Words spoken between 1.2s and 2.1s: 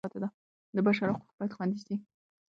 باید خوندي سي.